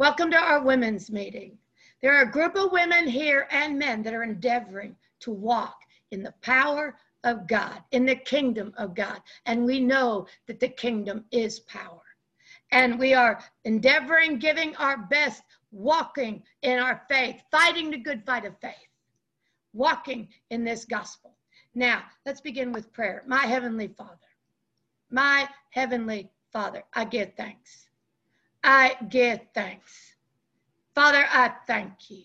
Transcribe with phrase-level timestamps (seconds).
[0.00, 1.56] Welcome to our women's meeting.
[2.02, 5.76] There are a group of women here and men that are endeavoring to walk
[6.10, 9.20] in the power of God, in the kingdom of God.
[9.46, 12.02] And we know that the kingdom is power.
[12.72, 18.44] And we are endeavoring, giving our best, walking in our faith, fighting the good fight
[18.44, 18.74] of faith,
[19.74, 21.36] walking in this gospel.
[21.76, 23.22] Now, let's begin with prayer.
[23.28, 24.18] My Heavenly Father,
[25.10, 27.90] my Heavenly Father, I give thanks.
[28.66, 30.14] I give thanks.
[30.94, 32.22] Father, I thank you.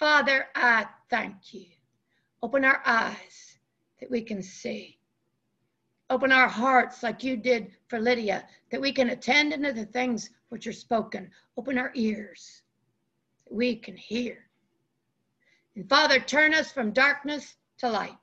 [0.00, 1.66] Father, I thank you.
[2.42, 3.58] Open our eyes
[4.00, 4.98] that we can see.
[6.08, 10.30] Open our hearts like you did for Lydia, that we can attend unto the things
[10.48, 11.30] which are spoken.
[11.56, 12.62] Open our ears
[13.44, 14.46] that we can hear.
[15.76, 18.18] And Father, turn us from darkness to light,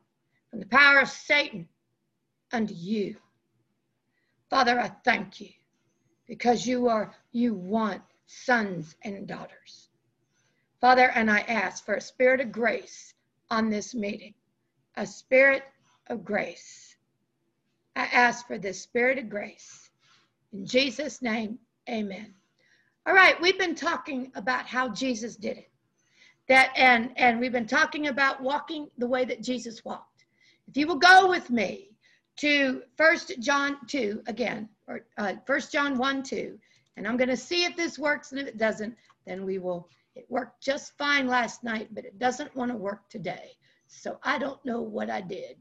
[0.50, 1.70] from the power of Satan
[2.52, 3.16] unto you.
[4.50, 5.52] Father, I thank you
[6.28, 9.90] because you are, you want sons and daughters.
[10.82, 13.14] Father, and I ask for a spirit of grace
[13.50, 14.34] on this meeting,
[14.96, 15.64] a spirit
[16.08, 16.96] of grace.
[17.96, 19.90] I ask for this spirit of grace.
[20.54, 21.58] In Jesus' name,
[21.90, 22.34] amen.
[23.08, 25.72] All right, we've been talking about how Jesus did it.
[26.48, 30.26] That and and we've been talking about walking the way that Jesus walked.
[30.68, 31.90] If you will go with me
[32.38, 36.58] to First John 2 again, or uh, First John 1 2,
[36.96, 39.90] and I'm going to see if this works, and if it doesn't, then we will.
[40.16, 43.52] It worked just fine last night, but it doesn't want to work today.
[43.88, 45.58] So I don't know what I did.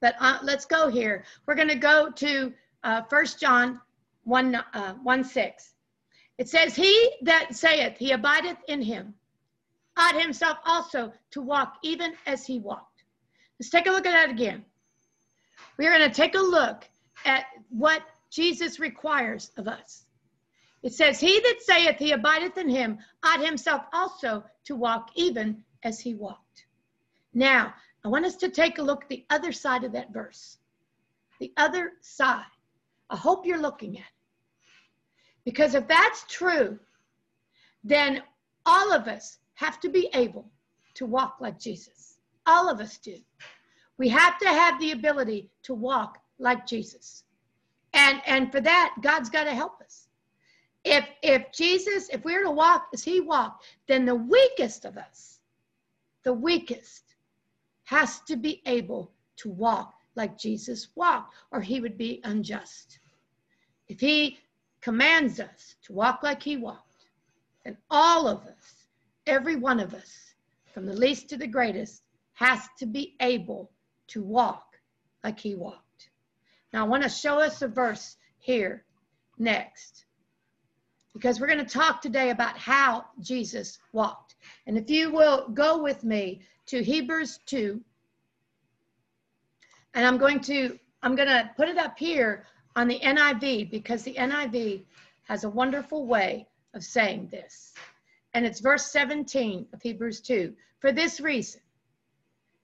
[0.00, 1.24] But uh, let's go here.
[1.46, 3.80] We're going to go to uh, 1 John
[4.24, 5.74] 1, uh, 1 6.
[6.38, 9.14] It says, He that saith he abideth in him
[9.96, 13.04] ought himself also to walk even as he walked.
[13.60, 14.64] Let's take a look at that again.
[15.78, 16.88] We are going to take a look
[17.24, 20.04] at what Jesus requires of us.
[20.82, 25.62] It says, He that saith he abideth in him ought himself also to walk even
[25.84, 26.66] as he walked.
[27.34, 30.58] Now, I want us to take a look at the other side of that verse.
[31.40, 32.44] The other side.
[33.10, 34.06] I hope you're looking at it.
[35.44, 36.78] Because if that's true,
[37.84, 38.22] then
[38.66, 40.50] all of us have to be able
[40.94, 42.18] to walk like Jesus.
[42.46, 43.18] All of us do.
[43.98, 47.24] We have to have the ability to walk like Jesus.
[47.94, 50.08] And and for that, God's got to help us.
[50.84, 55.40] If if Jesus, if we're to walk as he walked, then the weakest of us,
[56.24, 57.14] the weakest,
[57.84, 62.98] has to be able to walk like Jesus walked, or he would be unjust.
[63.88, 64.38] If he
[64.80, 67.06] commands us to walk like he walked,
[67.64, 68.86] then all of us,
[69.26, 70.34] every one of us,
[70.72, 72.02] from the least to the greatest,
[72.34, 73.70] has to be able
[74.12, 74.78] to walk
[75.24, 76.10] like he walked.
[76.72, 78.84] Now, I want to show us a verse here
[79.38, 80.04] next
[81.12, 84.36] because we're going to talk today about how Jesus walked.
[84.66, 87.80] And if you will go with me to Hebrews 2,
[89.94, 92.44] and I'm going to I'm going to put it up here
[92.76, 94.84] on the NIV because the NIV
[95.24, 97.74] has a wonderful way of saying this.
[98.34, 100.54] And it's verse 17 of Hebrews 2.
[100.78, 101.60] For this reason,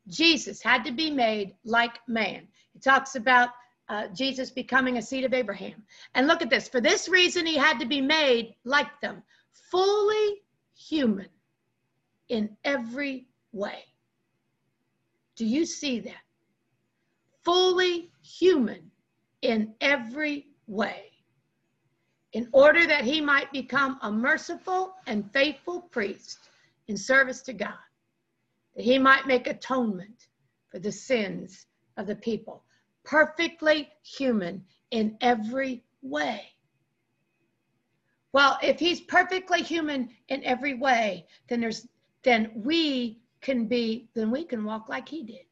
[0.08, 2.48] Jesus had to be made like man.
[2.74, 3.50] It talks about
[3.88, 5.82] uh, Jesus becoming a seed of Abraham.
[6.14, 6.68] And look at this.
[6.68, 9.22] For this reason, he had to be made like them,
[9.70, 10.42] fully
[10.76, 11.28] human
[12.28, 13.84] in every way.
[15.36, 16.22] Do you see that?
[17.44, 18.90] Fully human
[19.42, 21.04] in every way.
[22.34, 26.50] In order that he might become a merciful and faithful priest
[26.88, 27.78] in service to God
[28.78, 30.28] that he might make atonement
[30.68, 31.66] for the sins
[31.96, 32.62] of the people.
[33.02, 36.52] Perfectly human in every way.
[38.32, 41.88] Well, if he's perfectly human in every way, then there's
[42.22, 45.46] then we can be then we can walk like he did.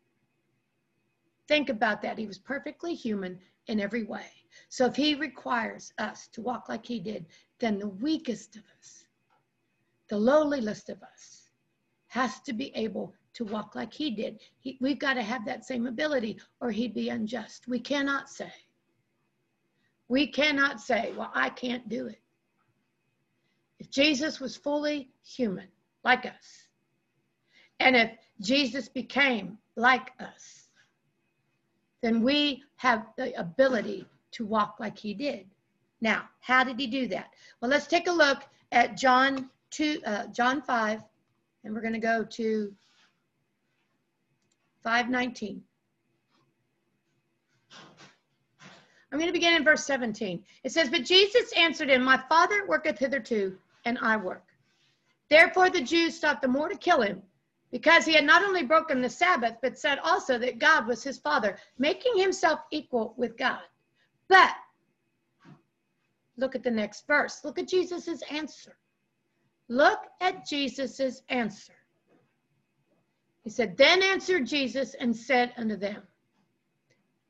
[1.48, 2.18] Think about that.
[2.18, 4.26] He was perfectly human in every way.
[4.68, 7.26] So if he requires us to walk like he did,
[7.58, 9.04] then the weakest of us,
[10.08, 11.45] the lowliest of us,
[12.16, 14.40] has to be able to walk like he did.
[14.60, 17.68] He, we've got to have that same ability or he'd be unjust.
[17.68, 18.50] We cannot say,
[20.08, 22.22] we cannot say, well, I can't do it.
[23.78, 25.68] If Jesus was fully human,
[26.04, 26.68] like us,
[27.80, 30.68] and if Jesus became like us,
[32.00, 35.46] then we have the ability to walk like he did.
[36.00, 37.34] Now, how did he do that?
[37.60, 38.42] Well, let's take a look
[38.72, 41.02] at John 2, uh, John 5,
[41.66, 42.72] and we're going to go to
[44.84, 45.60] 519.
[49.10, 50.44] I'm going to begin in verse 17.
[50.62, 54.44] It says, But Jesus answered him, My Father worketh hitherto, and I work.
[55.28, 57.20] Therefore the Jews sought the more to kill him,
[57.72, 61.18] because he had not only broken the Sabbath, but said also that God was his
[61.18, 63.62] Father, making himself equal with God.
[64.28, 64.54] But
[66.36, 67.40] look at the next verse.
[67.44, 68.76] Look at Jesus' answer.
[69.68, 71.72] Look at Jesus' answer.
[73.42, 76.02] He said, Then answered Jesus and said unto them,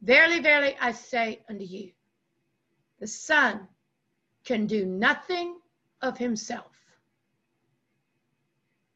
[0.02, 1.92] Verily, verily, I say unto you,
[3.00, 3.68] the Son
[4.44, 5.58] can do nothing
[6.02, 6.72] of himself.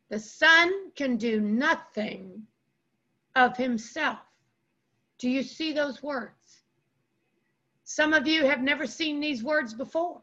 [0.09, 2.47] The Son can do nothing
[3.35, 4.19] of himself.
[5.19, 6.63] Do you see those words?
[7.85, 10.21] Some of you have never seen these words before.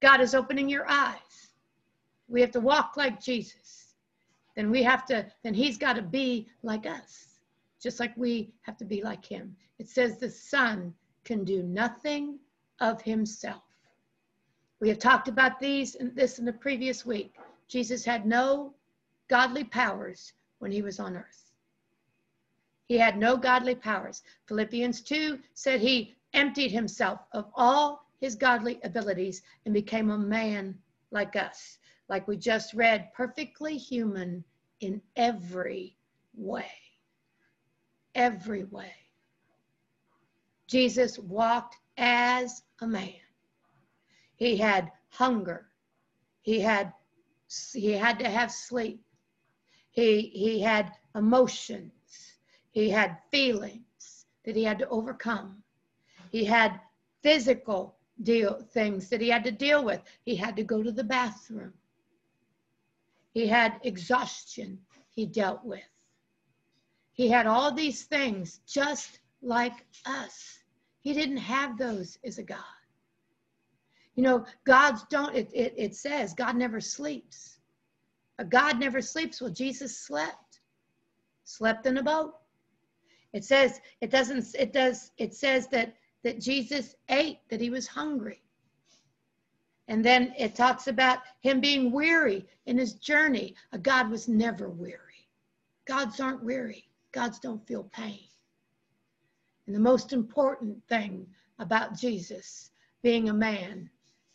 [0.00, 1.45] God is opening your eyes.
[2.28, 3.94] We have to walk like Jesus.
[4.56, 7.38] Then we have to, then he's got to be like us,
[7.80, 9.54] just like we have to be like him.
[9.78, 10.94] It says the Son
[11.24, 12.38] can do nothing
[12.80, 13.62] of himself.
[14.80, 17.34] We have talked about these and this in the previous week.
[17.68, 18.74] Jesus had no
[19.28, 21.50] godly powers when he was on earth.
[22.86, 24.22] He had no godly powers.
[24.46, 30.78] Philippians 2 said he emptied himself of all his godly abilities and became a man
[31.10, 31.78] like us,
[32.08, 34.44] like we just read, perfectly human
[34.80, 35.96] in every
[36.34, 36.70] way.
[38.14, 38.92] Every way.
[40.66, 43.12] Jesus walked as a man.
[44.36, 45.68] He had hunger.
[46.42, 46.92] He had
[47.72, 49.02] he had to have sleep.
[49.90, 51.92] He he had emotions.
[52.72, 55.62] He had feelings that he had to overcome.
[56.30, 56.80] He had
[57.22, 60.02] physical deal things that he had to deal with.
[60.24, 61.72] He had to go to the bathroom.
[63.36, 64.78] He had exhaustion
[65.10, 65.90] he dealt with.
[67.12, 70.60] He had all these things just like us.
[71.02, 72.80] He didn't have those as a God.
[74.14, 77.58] You know, God's don't, it, it, it says God never sleeps.
[78.38, 79.42] A God never sleeps.
[79.42, 80.60] Well, Jesus slept,
[81.44, 82.36] slept in a boat.
[83.34, 85.94] It says, it doesn't, it does, it says that,
[86.24, 88.45] that Jesus ate, that he was hungry.
[89.88, 93.54] And then it talks about him being weary in his journey.
[93.72, 95.28] A God was never weary.
[95.86, 96.88] Gods aren't weary.
[97.12, 98.26] Gods don't feel pain.
[99.66, 101.26] And the most important thing
[101.58, 102.70] about Jesus
[103.02, 103.88] being a man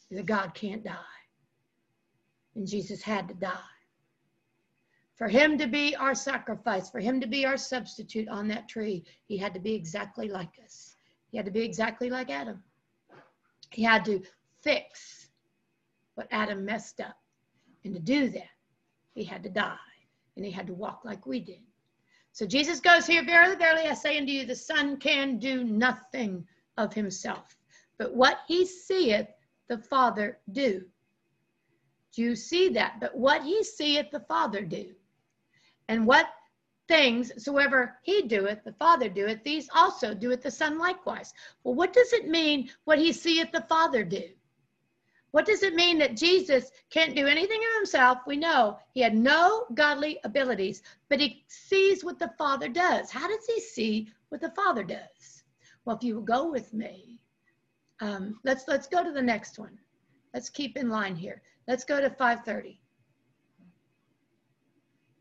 [0.09, 0.95] is that God can't die.
[2.55, 3.57] And Jesus had to die.
[5.15, 9.03] For him to be our sacrifice, for him to be our substitute on that tree,
[9.25, 10.95] he had to be exactly like us.
[11.29, 12.63] He had to be exactly like Adam.
[13.69, 14.23] He had to
[14.61, 15.20] fix
[16.21, 17.17] what Adam messed up.
[17.83, 18.51] And to do that,
[19.15, 19.75] he had to die
[20.35, 21.63] and he had to walk like we did.
[22.31, 26.45] So Jesus goes here, Verily, verily, I say unto you, the Son can do nothing
[26.77, 27.57] of himself,
[27.97, 29.27] but what he seeth
[29.67, 30.83] the Father do.
[32.13, 32.99] Do you see that?
[32.99, 34.91] But what he seeth the Father do.
[35.87, 36.27] And what
[36.87, 41.33] things soever he doeth, the Father doeth, these also doeth the Son likewise.
[41.63, 44.29] Well, what does it mean, what he seeth the Father do?
[45.31, 48.19] What does it mean that Jesus can't do anything of himself?
[48.27, 53.09] We know he had no godly abilities, but he sees what the Father does.
[53.09, 55.43] How does he see what the Father does?
[55.85, 57.19] Well, if you will go with me,
[58.01, 59.77] um, let's let's go to the next one.
[60.33, 61.41] Let's keep in line here.
[61.67, 62.79] Let's go to 530.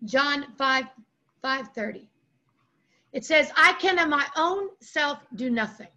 [0.04, 0.84] John 5,
[1.42, 2.08] 530.
[3.12, 5.88] It says, I can of my own self do nothing.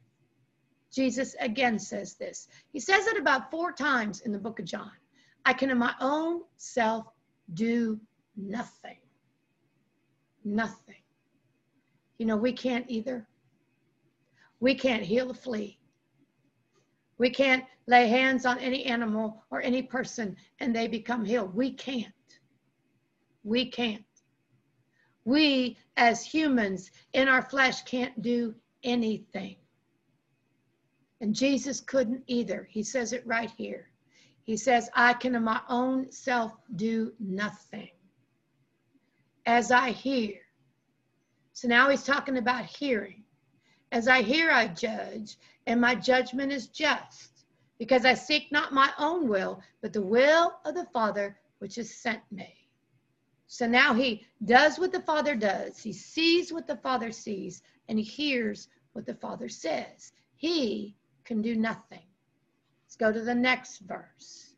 [0.93, 2.47] Jesus again says this.
[2.71, 4.91] He says it about four times in the book of John.
[5.43, 7.07] I can in my own self
[7.55, 7.99] do
[8.37, 8.97] nothing.
[10.45, 11.01] Nothing.
[12.19, 13.27] You know, we can't either.
[14.59, 15.79] We can't heal a flea.
[17.17, 21.55] We can't lay hands on any animal or any person and they become healed.
[21.55, 22.13] We can't.
[23.43, 24.05] We can't.
[25.25, 29.55] We, as humans in our flesh, can't do anything.
[31.23, 32.67] And Jesus couldn't either.
[32.69, 33.87] He says it right here.
[34.43, 37.91] He says, I can of my own self do nothing.
[39.45, 40.33] As I hear.
[41.53, 43.23] So now he's talking about hearing.
[43.93, 47.45] As I hear, I judge, and my judgment is just,
[47.79, 51.95] because I seek not my own will, but the will of the Father which has
[51.95, 52.53] sent me.
[53.47, 55.81] So now he does what the Father does.
[55.81, 60.11] He sees what the Father sees, and he hears what the Father says.
[60.35, 62.03] He can do nothing.
[62.85, 64.53] Let's go to the next verse.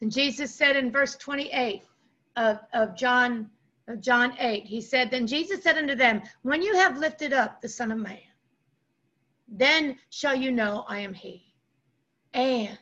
[0.00, 1.82] And Jesus said in verse 28
[2.36, 3.50] of, of John
[3.88, 7.60] of John 8, he said, Then Jesus said unto them, When you have lifted up
[7.60, 8.18] the Son of Man,
[9.48, 11.42] then shall you know I am he,
[12.32, 12.78] and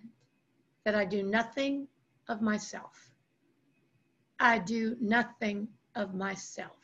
[0.85, 1.89] that I do nothing
[2.29, 3.11] of myself.
[4.39, 6.77] I do nothing of myself.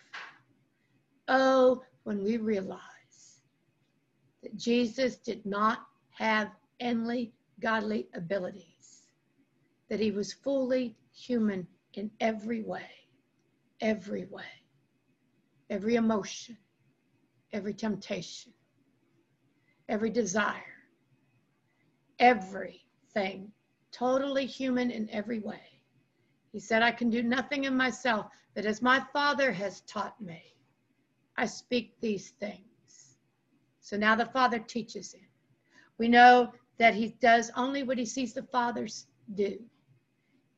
[1.29, 2.81] Oh, when we realize
[4.43, 9.03] that Jesus did not have any godly abilities,
[9.89, 12.89] that he was fully human in every way,
[13.81, 14.45] every way,
[15.71, 16.57] every emotion,
[17.53, 18.53] every temptation,
[19.89, 20.63] every desire,
[22.19, 23.51] everything,
[23.93, 25.61] totally human in every way.
[26.53, 30.43] He said, I can do nothing in myself, but as my Father has taught me,
[31.37, 33.19] I speak these things.
[33.81, 35.29] So now the Father teaches him.
[35.99, 39.59] We know that he does only what he sees the Fathers do,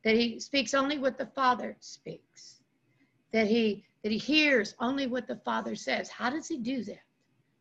[0.05, 2.61] that he speaks only what the Father speaks,
[3.33, 6.07] that he that he hears only what the Father says.
[6.07, 7.03] How does he do that?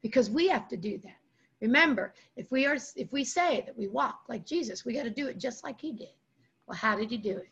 [0.02, 1.18] Because we have to do that.
[1.60, 5.10] Remember, if we are if we say that we walk like Jesus, we got to
[5.10, 6.14] do it just like he did.
[6.68, 7.50] Well, how did he do it?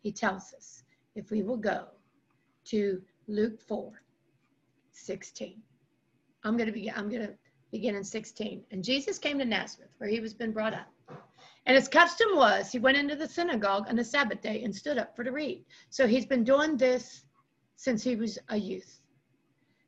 [0.00, 0.82] He tells us
[1.14, 1.86] if we will go
[2.66, 3.92] to Luke 4,
[4.92, 5.62] 16.
[6.44, 7.34] I'm gonna be I'm gonna
[7.72, 8.62] begin in 16.
[8.70, 10.86] And Jesus came to Nazareth, where he was been brought up.
[11.66, 14.98] And his custom was he went into the synagogue on the Sabbath day and stood
[14.98, 15.64] up for to read.
[15.90, 17.24] So he's been doing this
[17.74, 19.00] since he was a youth.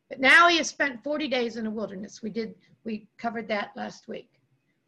[0.08, 2.22] But now he has spent 40 days in the wilderness.
[2.22, 2.54] We did,
[2.84, 4.30] we covered that last week.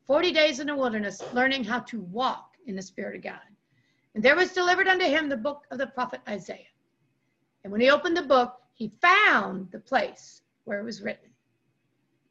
[0.06, 3.40] 40 days in the wilderness, learning how to walk in the Spirit of God.
[4.14, 6.69] And there was delivered unto him the book of the prophet Isaiah.
[7.62, 11.30] And when he opened the book, he found the place where it was written.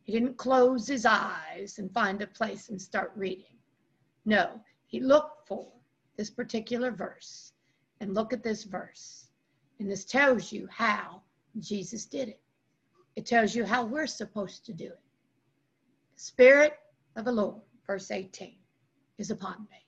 [0.03, 3.57] He didn't close his eyes and find a place and start reading.
[4.25, 5.67] No, he looked for
[6.17, 7.53] this particular verse
[7.99, 9.27] and look at this verse.
[9.79, 11.21] And this tells you how
[11.59, 12.41] Jesus did it.
[13.15, 14.99] It tells you how we're supposed to do it.
[16.15, 16.73] The Spirit
[17.15, 18.55] of the Lord, verse 18,
[19.17, 19.85] is upon me.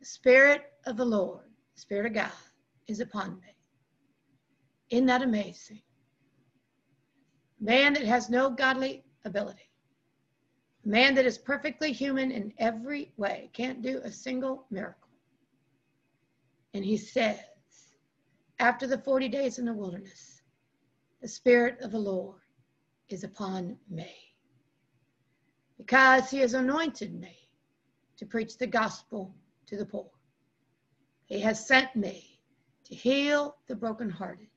[0.00, 2.32] The Spirit of the Lord, the Spirit of God,
[2.86, 3.56] is upon me.
[4.92, 5.80] Isn't that amazing?
[7.58, 9.70] Man that has no godly ability,
[10.84, 15.08] man that is perfectly human in every way, can't do a single miracle.
[16.74, 17.38] And he says,
[18.58, 20.42] after the 40 days in the wilderness,
[21.22, 22.42] the Spirit of the Lord
[23.08, 24.14] is upon me
[25.78, 27.48] because he has anointed me
[28.18, 29.34] to preach the gospel
[29.66, 30.10] to the poor.
[31.24, 32.40] He has sent me
[32.84, 34.48] to heal the brokenhearted,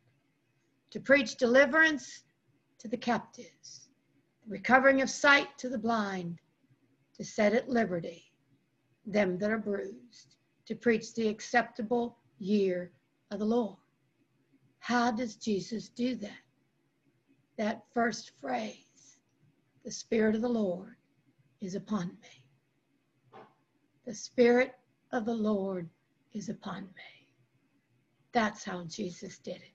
[0.91, 2.23] to preach deliverance
[2.79, 3.89] to the captives,
[4.47, 6.39] recovering of sight to the blind,
[7.15, 8.31] to set at liberty
[9.05, 12.91] them that are bruised, to preach the acceptable year
[13.31, 13.77] of the Lord.
[14.79, 16.45] How does Jesus do that?
[17.57, 19.19] that first phrase,
[19.83, 20.95] the Spirit of the Lord
[21.61, 23.41] is upon me.
[24.05, 24.73] The Spirit
[25.11, 25.89] of the Lord
[26.33, 27.29] is upon me.
[28.33, 29.74] That's how Jesus did it.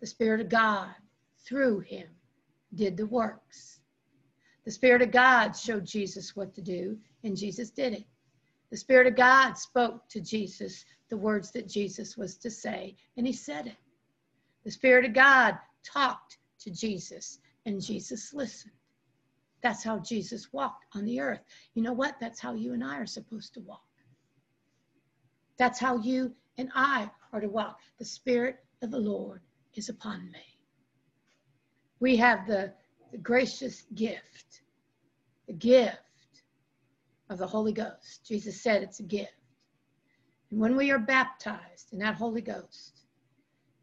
[0.00, 0.94] The Spirit of God,
[1.44, 2.08] through him,
[2.74, 3.80] did the works.
[4.64, 8.06] The Spirit of God showed Jesus what to do, and Jesus did it.
[8.70, 13.26] The Spirit of God spoke to Jesus the words that Jesus was to say, and
[13.26, 13.76] he said it.
[14.64, 18.72] The Spirit of God talked to Jesus, and Jesus listened.
[19.62, 21.40] That's how Jesus walked on the earth.
[21.74, 22.18] You know what?
[22.20, 23.82] That's how you and I are supposed to walk.
[25.58, 27.80] That's how you and I are to walk.
[27.98, 29.42] The Spirit of the Lord
[29.74, 30.44] is upon me.
[32.00, 32.72] We have the,
[33.12, 34.62] the gracious gift,
[35.46, 35.98] the gift
[37.28, 38.24] of the Holy Ghost.
[38.26, 39.32] Jesus said it's a gift.
[40.50, 43.04] And when we are baptized in that Holy Ghost,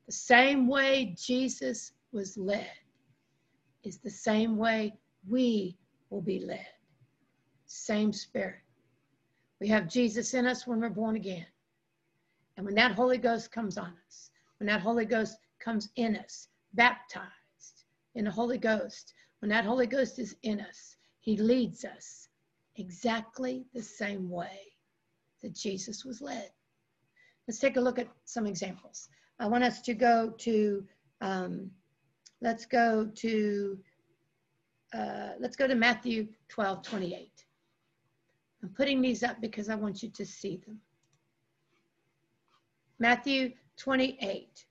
[0.06, 2.72] the same way Jesus was led
[3.84, 4.98] is the same way
[5.30, 5.78] we
[6.10, 6.68] will be led.
[7.66, 8.62] Same spirit.
[9.60, 11.46] We have Jesus in us when we're born again.
[12.56, 15.38] And when that Holy Ghost comes on us, when that Holy Ghost
[15.68, 20.96] comes in us, baptized in the Holy Ghost, when that Holy Ghost is in us,
[21.20, 22.30] he leads us
[22.78, 24.60] exactly the same way
[25.42, 26.50] that Jesus was led.
[27.48, 29.10] Let's take a look at some examples.
[29.40, 30.84] I want us to go to
[31.22, 31.72] um,
[32.40, 33.80] Let's go to,
[34.94, 37.32] uh, let's go to Matthew 12, 28.
[38.62, 40.80] I'm putting these up because I want you to see them.
[43.00, 44.67] Matthew 28.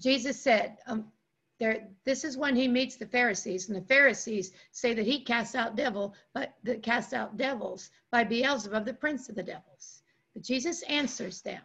[0.00, 1.12] Jesus said, um,
[1.58, 5.54] there, this is when he meets the Pharisees, and the Pharisees say that he casts
[5.54, 10.02] out devil, but that casts out devils by Beelzebub, the prince of the devils.
[10.32, 11.60] But Jesus answers them.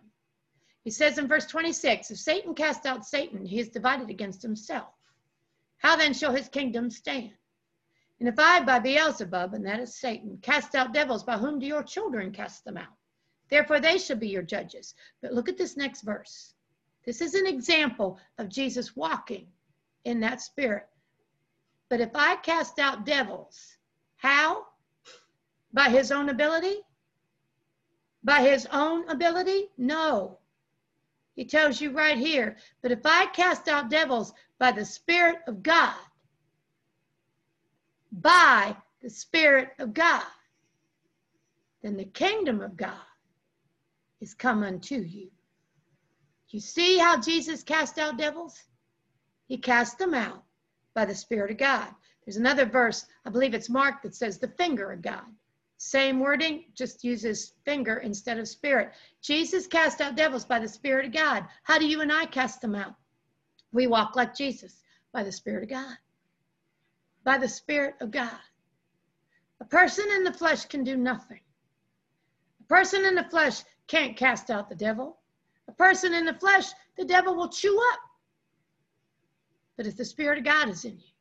[0.83, 4.93] He says in verse 26 If Satan cast out Satan, he is divided against himself.
[5.77, 7.31] How then shall his kingdom stand?
[8.19, 11.65] And if I, by Beelzebub, and that is Satan, cast out devils, by whom do
[11.65, 12.93] your children cast them out?
[13.49, 14.93] Therefore, they shall be your judges.
[15.21, 16.54] But look at this next verse.
[17.05, 19.47] This is an example of Jesus walking
[20.05, 20.87] in that spirit.
[21.89, 23.77] But if I cast out devils,
[24.17, 24.65] how?
[25.71, 26.77] By his own ability?
[28.23, 29.69] By his own ability?
[29.77, 30.39] No.
[31.35, 35.61] He tells you right here, but if I cast out devils by the Spirit of
[35.61, 35.93] God,
[38.11, 40.23] by the Spirit of God,
[41.83, 42.93] then the kingdom of God
[44.21, 45.29] is come unto you.
[46.55, 48.63] You see how Jesus cast out devils?
[49.49, 50.41] He cast them out
[50.93, 51.93] by the Spirit of God.
[52.23, 55.25] There's another verse, I believe it's Mark, that says the finger of God.
[55.75, 58.93] Same wording, just uses finger instead of spirit.
[59.21, 61.45] Jesus cast out devils by the Spirit of God.
[61.63, 62.95] How do you and I cast them out?
[63.73, 64.81] We walk like Jesus
[65.11, 65.97] by the Spirit of God.
[67.25, 68.39] By the Spirit of God.
[69.59, 71.41] A person in the flesh can do nothing.
[72.61, 75.19] A person in the flesh can't cast out the devil.
[75.67, 77.99] A person in the flesh, the devil will chew up.
[79.77, 81.13] But if the Spirit of God is in you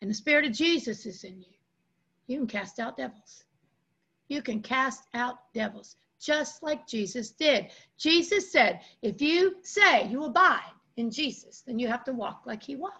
[0.00, 1.54] and the Spirit of Jesus is in you,
[2.26, 3.44] you can cast out devils.
[4.28, 7.70] You can cast out devils just like Jesus did.
[7.96, 12.62] Jesus said, if you say you abide in Jesus, then you have to walk like
[12.62, 12.96] he walked.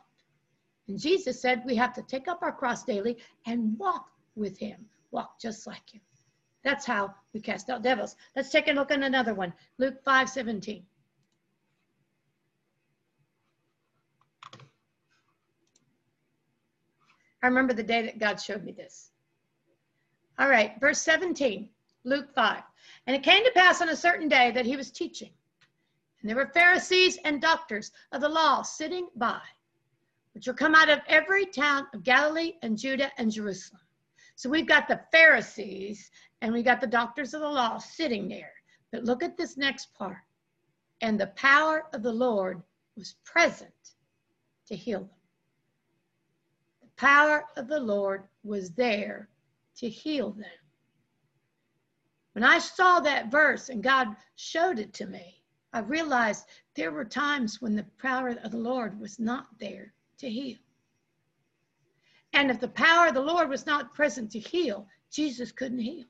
[0.87, 4.87] And Jesus said we have to take up our cross daily and walk with him,
[5.11, 6.01] walk just like him.
[6.65, 8.17] That's how we cast out devils.
[8.35, 9.53] Let's take a look at another one.
[9.79, 10.85] Luke 5 17.
[17.43, 19.11] I remember the day that God showed me this.
[20.39, 21.69] All right, verse 17,
[22.05, 22.63] Luke 5.
[23.07, 25.31] And it came to pass on a certain day that he was teaching.
[26.21, 29.41] And there were Pharisees and doctors of the law sitting by,
[30.35, 33.83] which were come out of every town of Galilee and Judah and Jerusalem.
[34.39, 38.53] So we've got the Pharisees and we got the doctors of the law sitting there.
[38.93, 40.23] But look at this next part.
[41.01, 42.63] And the power of the Lord
[42.97, 43.97] was present
[44.69, 45.11] to heal them.
[46.83, 49.29] The power of the Lord was there
[49.79, 50.47] to heal them.
[52.31, 56.45] When I saw that verse and God showed it to me, I realized
[56.77, 60.59] there were times when the power of the Lord was not there to heal.
[62.39, 66.05] And if the power of the Lord was not present to heal, Jesus couldn't heal.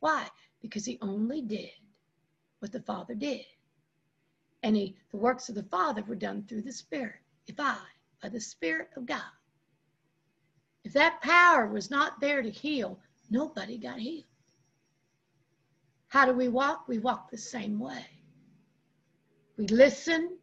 [0.00, 0.26] Why?
[0.62, 1.68] Because he only did
[2.60, 3.44] what the Father did.
[4.62, 7.16] And he, the works of the Father were done through the Spirit.
[7.46, 7.76] If I,
[8.22, 9.20] by the Spirit of God,
[10.84, 14.24] if that power was not there to heal, nobody got healed.
[16.08, 16.88] How do we walk?
[16.88, 18.06] We walk the same way.
[19.58, 20.38] We listen,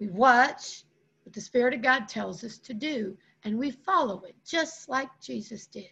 [0.00, 0.82] we watch
[1.22, 5.08] what the Spirit of God tells us to do, and we follow it just like
[5.22, 5.90] Jesus did.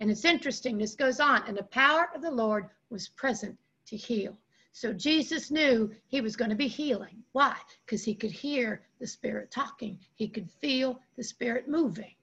[0.00, 3.96] And it's interesting, this goes on, and the power of the Lord was present to
[3.96, 4.36] heal.
[4.72, 7.22] So Jesus knew he was going to be healing.
[7.32, 7.56] Why?
[7.84, 12.14] Because he could hear the Spirit talking, he could feel the Spirit moving.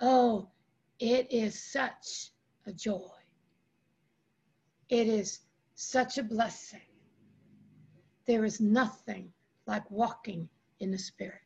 [0.00, 0.48] Oh,
[0.98, 2.30] it is such
[2.66, 3.08] a joy.
[4.88, 5.40] It is
[5.74, 6.80] such a blessing.
[8.26, 9.32] There is nothing
[9.66, 10.48] like walking
[10.80, 11.45] in the Spirit.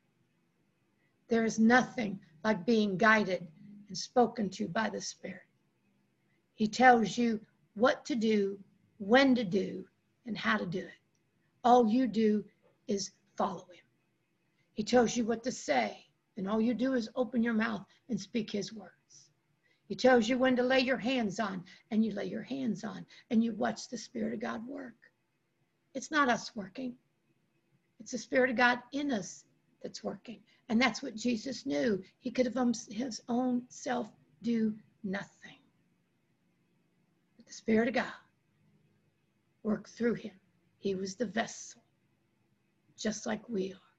[1.31, 3.47] There is nothing like being guided
[3.87, 5.47] and spoken to by the Spirit.
[6.57, 7.41] He tells you
[7.75, 8.59] what to do,
[8.99, 9.87] when to do,
[10.27, 10.99] and how to do it.
[11.63, 12.45] All you do
[12.89, 13.85] is follow Him.
[14.73, 16.05] He tells you what to say,
[16.37, 19.31] and all you do is open your mouth and speak His words.
[19.87, 21.63] He tells you when to lay your hands on,
[21.93, 24.97] and you lay your hands on, and you watch the Spirit of God work.
[25.95, 26.97] It's not us working,
[28.01, 29.45] it's the Spirit of God in us
[29.83, 30.41] that's working.
[30.69, 32.03] And that's what Jesus knew.
[32.21, 34.09] He could have um, his own self
[34.43, 35.59] do nothing.
[37.37, 38.13] But the Spirit of God
[39.63, 40.33] worked through him.
[40.79, 41.83] He was the vessel,
[42.97, 43.91] just like we are.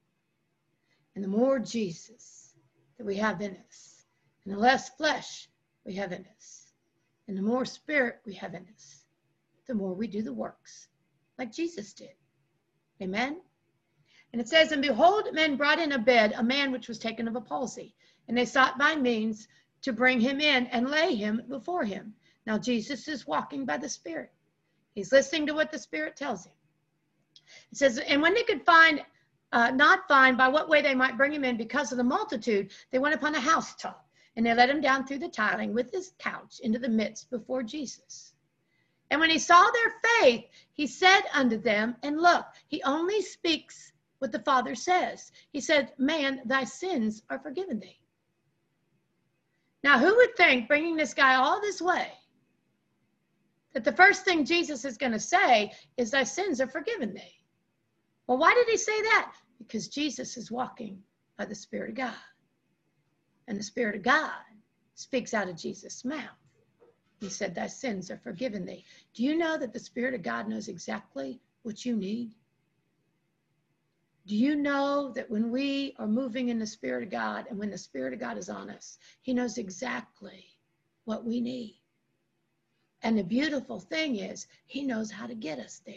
[1.14, 2.54] And the more Jesus
[2.96, 4.06] that we have in us,
[4.44, 5.48] and the less flesh
[5.84, 6.72] we have in us,
[7.28, 9.04] and the more spirit we have in us,
[9.66, 10.88] the more we do the works
[11.38, 12.14] like Jesus did.
[13.00, 13.40] Amen.
[14.32, 17.28] And it says, And behold, men brought in a bed a man which was taken
[17.28, 17.94] of a palsy,
[18.28, 19.46] and they sought by means
[19.82, 22.14] to bring him in and lay him before him.
[22.46, 24.32] Now Jesus is walking by the Spirit.
[24.94, 26.52] He's listening to what the Spirit tells him.
[27.70, 29.04] It says, And when they could find,
[29.52, 32.72] uh, not find by what way they might bring him in because of the multitude,
[32.90, 36.12] they went upon a housetop, and they let him down through the tiling with his
[36.18, 38.32] couch into the midst before Jesus.
[39.10, 43.91] And when he saw their faith, he said unto them, and look, he only speaks
[44.22, 45.32] what the Father says.
[45.50, 47.98] He said, Man, thy sins are forgiven thee.
[49.82, 52.06] Now, who would think, bringing this guy all this way,
[53.72, 57.34] that the first thing Jesus is going to say is, Thy sins are forgiven thee?
[58.28, 59.32] Well, why did he say that?
[59.58, 61.02] Because Jesus is walking
[61.36, 62.14] by the Spirit of God.
[63.48, 64.30] And the Spirit of God
[64.94, 66.38] speaks out of Jesus' mouth.
[67.18, 68.84] He said, Thy sins are forgiven thee.
[69.14, 72.36] Do you know that the Spirit of God knows exactly what you need?
[74.26, 77.70] Do you know that when we are moving in the Spirit of God and when
[77.70, 80.44] the Spirit of God is on us, He knows exactly
[81.04, 81.80] what we need?
[83.02, 85.96] And the beautiful thing is, He knows how to get us there.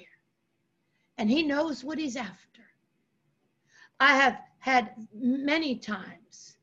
[1.19, 2.63] And He knows what He's after.
[3.99, 6.57] I have had many times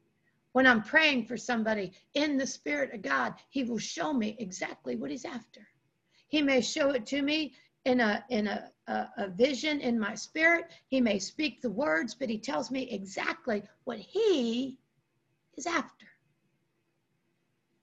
[0.51, 4.97] when I'm praying for somebody in the Spirit of God, He will show me exactly
[4.97, 5.67] what He's after.
[6.27, 10.15] He may show it to me in a in a, a, a, vision in my
[10.15, 10.67] spirit.
[10.89, 14.79] He may speak the words, but he tells me exactly what he
[15.57, 16.07] is after.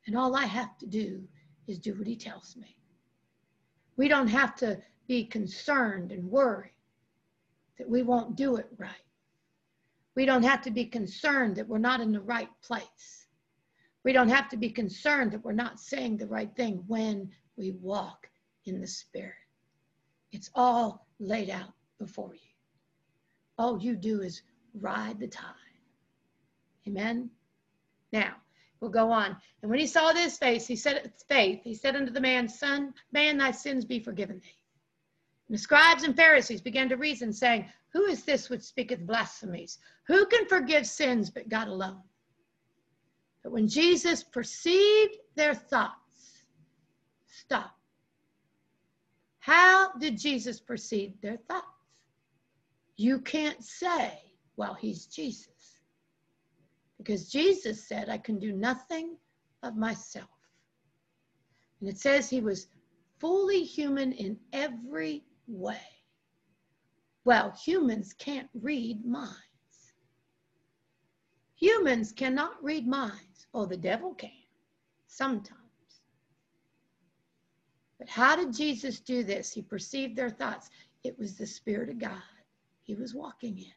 [0.08, 1.24] And all I have to do
[1.68, 2.76] is do what he tells me.
[3.96, 6.74] We don't have to be concerned and worry
[7.78, 8.92] that we won't do it right.
[10.16, 13.28] We don't have to be concerned that we're not in the right place.
[14.04, 17.72] We don't have to be concerned that we're not saying the right thing when we
[17.72, 18.30] walk
[18.66, 19.36] in the Spirit.
[20.32, 22.40] It's all laid out before you.
[23.58, 24.42] All you do is
[24.74, 25.54] ride the tide.
[26.88, 27.30] Amen.
[28.12, 28.36] Now,
[28.80, 29.36] we'll go on.
[29.62, 32.48] And when he saw this face, he said, it's faith, he said unto the man,
[32.48, 34.56] Son, man, thy sins be forgiven thee.
[35.48, 39.80] And the scribes and Pharisees began to reason, saying, Who is this which speaketh blasphemies?
[40.08, 42.04] Who can forgive sins but God alone?
[43.44, 46.44] But when Jesus perceived their thoughts,
[47.26, 47.79] stop
[49.40, 51.66] how did Jesus perceive their thoughts?
[52.98, 54.20] You can't say,
[54.58, 55.48] well, he's Jesus.
[56.98, 59.16] Because Jesus said, I can do nothing
[59.64, 60.30] of myself.
[61.80, 62.68] And it says he was
[63.20, 65.80] fully human in every way.
[67.24, 69.36] Well, humans can't read minds.
[71.56, 73.48] Humans cannot read minds.
[73.54, 74.32] Oh, the devil can
[75.08, 75.59] sometimes.
[78.00, 79.52] But how did Jesus do this?
[79.52, 80.70] He perceived their thoughts.
[81.04, 82.22] It was the Spirit of God
[82.82, 83.74] he was walking in.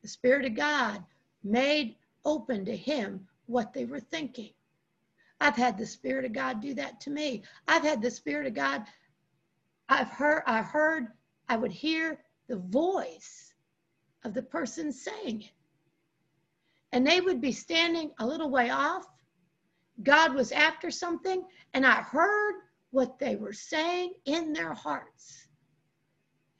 [0.00, 1.04] The Spirit of God
[1.44, 4.52] made open to him what they were thinking.
[5.40, 7.42] I've had the Spirit of God do that to me.
[7.66, 8.84] I've had the Spirit of God,
[9.88, 11.08] I've heard, I heard,
[11.48, 13.54] I would hear the voice
[14.24, 15.50] of the person saying it.
[16.92, 19.06] And they would be standing a little way off
[20.02, 22.54] God was after something, and I heard
[22.90, 25.46] what they were saying in their hearts.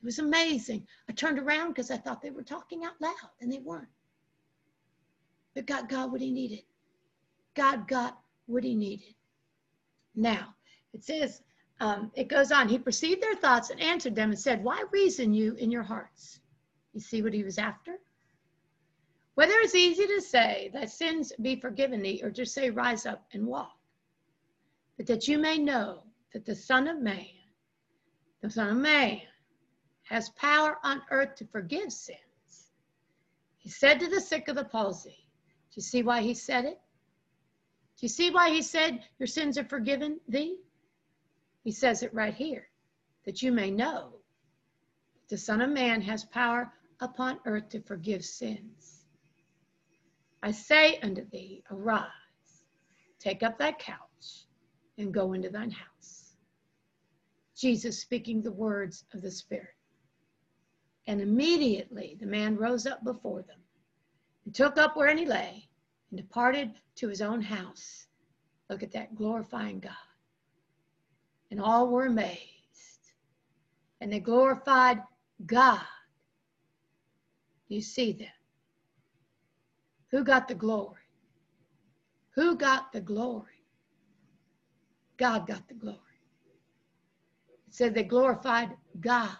[0.02, 0.86] It was amazing.
[1.08, 3.88] I turned around because I thought they were talking out loud, and they weren't.
[5.54, 6.62] But God got what he needed.
[7.54, 9.14] God got what he needed.
[10.14, 10.54] Now,
[10.92, 11.42] it says,
[11.80, 15.34] um, it goes on, he perceived their thoughts and answered them and said, Why reason
[15.34, 16.40] you in your hearts?
[16.92, 17.98] You see what he was after?
[19.34, 23.24] Whether it's easy to say, that sins be forgiven thee, or to say, rise up
[23.32, 23.78] and walk,
[24.96, 26.02] but that you may know
[26.34, 27.26] that the Son of Man,
[28.42, 29.22] the Son of Man,
[30.02, 32.18] has power on earth to forgive sins.
[33.56, 35.26] He said to the sick of the palsy,
[35.70, 36.80] Do you see why he said it?
[37.96, 40.58] Do you see why he said, Your sins are forgiven thee?
[41.64, 42.68] He says it right here,
[43.24, 44.12] that you may know
[45.14, 49.01] that the Son of Man has power upon earth to forgive sins.
[50.42, 52.09] I say unto thee, arise,
[53.20, 54.46] take up thy couch,
[54.98, 56.35] and go into thine house.
[57.57, 59.76] Jesus speaking the words of the Spirit.
[61.07, 63.61] And immediately the man rose up before them,
[64.44, 65.68] and took up wherein he lay,
[66.11, 68.07] and departed to his own house.
[68.68, 69.92] Look at that, glorifying God.
[71.50, 72.40] And all were amazed.
[74.00, 75.02] And they glorified
[75.46, 75.81] God.
[77.68, 78.41] You see that?
[80.12, 81.01] Who got the glory?
[82.35, 83.64] Who got the glory?
[85.16, 85.96] God got the glory.
[87.66, 89.37] It said they glorified God.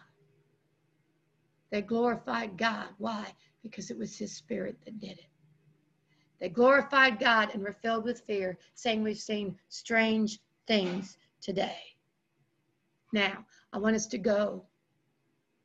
[1.71, 2.89] They glorified God.
[2.99, 3.27] Why?
[3.63, 5.27] Because it was His Spirit that did it.
[6.41, 11.79] They glorified God and were filled with fear, saying, We've seen strange things today.
[13.13, 14.65] Now, I want us to go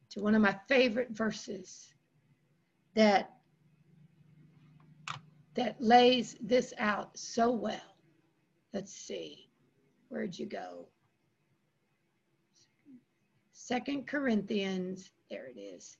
[0.09, 1.93] to one of my favorite verses
[2.93, 3.36] that
[5.57, 7.95] that lays this out so well.
[8.73, 9.49] Let's see.
[10.09, 10.85] Where'd you go?
[13.51, 15.97] Second Corinthians, there it is.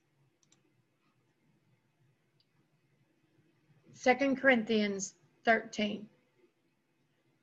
[3.92, 6.06] Second Corinthians 13.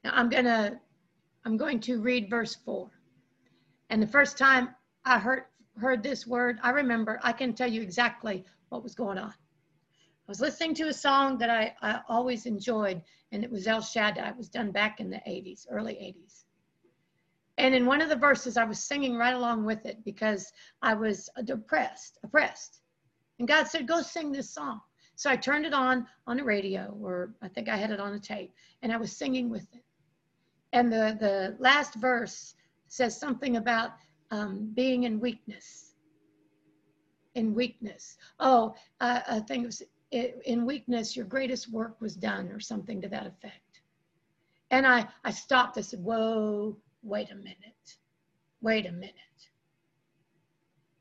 [0.06, 0.80] Now I'm gonna
[1.44, 2.90] I'm going to read verse 4.
[3.90, 4.70] And the first time
[5.04, 5.44] I heard
[5.78, 9.34] heard this word, I remember I can tell you exactly what was going on.
[10.28, 13.82] I was listening to a song that I, I always enjoyed, and it was El
[13.82, 14.30] Shaddai.
[14.30, 16.46] It was done back in the 80s, early 80s.
[17.60, 20.96] And in one of the verses, I was singing right along with it because I
[20.96, 22.82] was depressed, oppressed.
[23.38, 24.82] And God said, Go sing this song.
[25.16, 28.14] So I turned it on on the radio, or I think I had it on
[28.14, 29.84] a tape, and I was singing with it.
[30.74, 32.56] And the, the last verse
[32.88, 33.92] says something about
[34.32, 35.94] um, being in weakness.
[37.36, 38.18] In weakness.
[38.40, 43.02] Oh, uh, I think it was in weakness, your greatest work was done, or something
[43.02, 43.82] to that effect.
[44.72, 45.78] And I, I stopped.
[45.78, 47.98] I said, Whoa, wait a minute.
[48.62, 49.14] Wait a minute.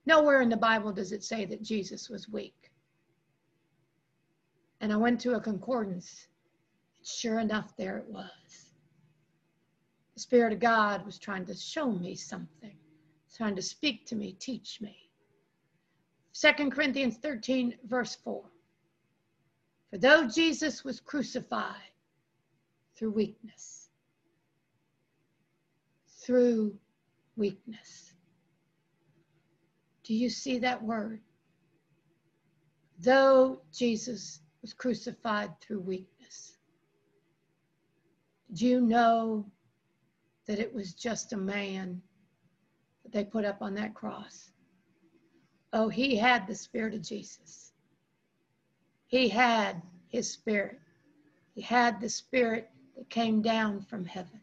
[0.07, 2.71] Nowhere in the Bible does it say that Jesus was weak.
[4.81, 6.27] And I went to a concordance.
[7.03, 8.71] Sure enough, there it was.
[10.15, 12.77] The Spirit of God was trying to show me something,
[13.35, 14.97] trying to speak to me, teach me.
[16.33, 18.45] Second Corinthians 13, verse 4.
[19.95, 21.93] For though Jesus was crucified
[22.97, 23.91] through weakness,
[26.21, 26.77] through
[27.37, 28.13] weakness.
[30.03, 31.21] Do you see that word?
[32.99, 36.57] Though Jesus was crucified through weakness.
[38.49, 39.47] Did you know
[40.47, 42.03] that it was just a man
[43.05, 44.51] that they put up on that cross?
[45.73, 47.64] Oh, he had the Spirit of Jesus.
[49.07, 50.81] He had his spirit.
[51.55, 54.41] He had the spirit that came down from heaven.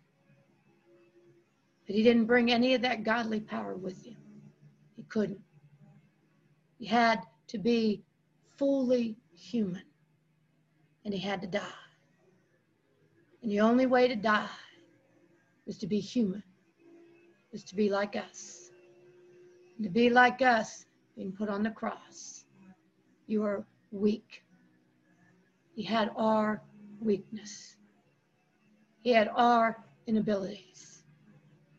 [1.85, 4.17] But he didn't bring any of that godly power with him.
[4.95, 5.41] He couldn't.
[6.79, 8.03] He had to be
[8.57, 9.83] fully human.
[11.03, 11.67] And he had to die.
[13.41, 14.47] And the only way to die
[15.65, 16.43] was to be human,
[17.51, 18.69] was to be like us.
[19.75, 22.45] And to be like us, being put on the cross,
[23.27, 24.43] you are weak.
[25.81, 26.61] He had our
[26.99, 27.75] weakness.
[29.01, 31.01] He had our inabilities.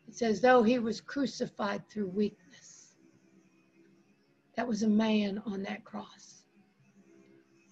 [0.09, 2.97] It says, though he was crucified through weakness.
[4.57, 6.43] That was a man on that cross.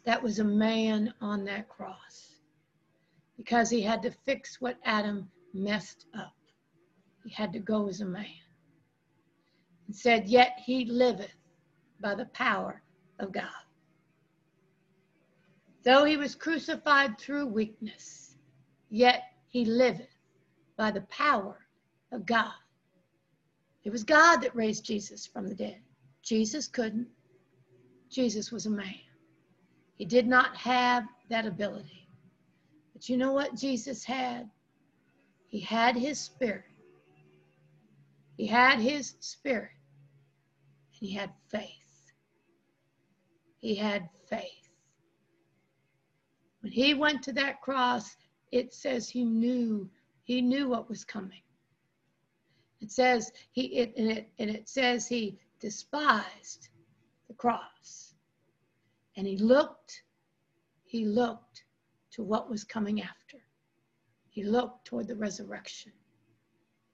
[0.06, 2.38] That was a man on that cross.
[3.36, 6.38] Because he had to fix what Adam messed up.
[7.26, 8.26] He had to go as a man.
[9.88, 11.36] And said, Yet he liveth
[12.00, 12.84] by the power
[13.20, 13.50] of God.
[15.84, 18.36] Though he was crucified through weakness,
[18.90, 20.16] yet he liveth
[20.78, 21.58] by the power
[22.12, 22.54] of God.
[23.84, 25.80] It was God that raised Jesus from the dead.
[26.22, 27.08] Jesus couldn't.
[28.10, 29.00] Jesus was a man.
[29.96, 32.08] He did not have that ability.
[32.94, 34.50] But you know what Jesus had?
[35.48, 36.66] He had his spirit.
[38.38, 39.72] He had his spirit.
[41.00, 42.14] And he had faith.
[43.58, 44.61] He had faith.
[46.62, 48.16] When he went to that cross,
[48.52, 49.90] it says he knew,
[50.24, 51.42] he knew what was coming.
[52.80, 56.70] It says he it and it and it says he despised
[57.28, 58.14] the cross.
[59.16, 60.04] And he looked,
[60.84, 61.64] he looked
[62.12, 63.38] to what was coming after.
[64.30, 65.92] He looked toward the resurrection.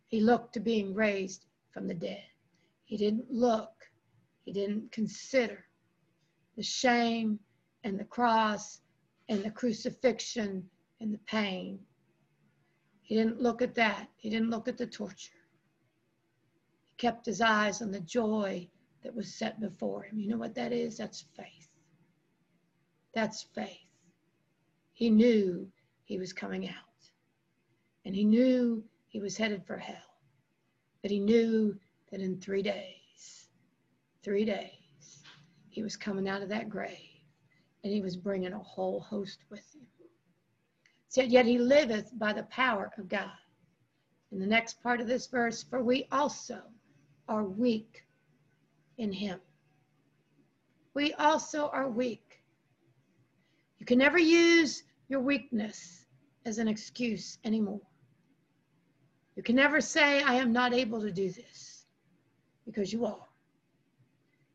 [0.08, 2.23] He looked to being raised from the dead.
[2.86, 3.91] He didn't look,
[4.43, 5.65] he didn't consider
[6.56, 7.39] the shame
[7.84, 8.82] and the cross
[9.30, 11.80] and the crucifixion and the pain.
[13.02, 14.08] He didn't look at that.
[14.18, 15.32] He didn't look at the torture.
[16.84, 18.68] He kept his eyes on the joy
[19.04, 20.20] that was set before him.
[20.20, 20.98] You know what that is?
[20.98, 21.70] That's faith.
[23.13, 23.78] That's faith.
[24.94, 25.68] He knew
[26.06, 26.74] he was coming out.
[28.06, 29.96] And he knew he was headed for hell.
[31.02, 31.78] But he knew
[32.12, 33.48] that in three days,
[34.24, 34.72] three days,
[35.70, 37.07] he was coming out of that grave
[37.84, 39.88] and he was bringing a whole host with him.
[41.10, 43.32] Said, Yet he liveth by the power of God.
[44.32, 46.62] In the next part of this verse, for we also
[47.30, 48.06] are weak
[48.98, 49.40] in him.
[50.94, 52.42] We also are weak.
[53.80, 56.06] You can never use your weakness
[56.46, 57.82] as an excuse anymore.
[59.36, 61.86] You can never say, I am not able to do this,
[62.66, 63.28] because you are.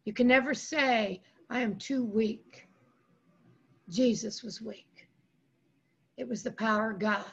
[0.04, 2.66] You can never say, I am too weak
[3.88, 5.08] Jesus was weak.
[6.16, 7.24] It was the power of God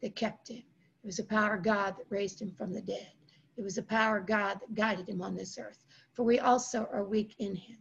[0.00, 0.62] that kept him.
[1.02, 3.10] It was the power of God that raised him from the dead.
[3.56, 5.84] It was the power of God that guided him on this earth.
[6.14, 7.78] For we also are weak in him,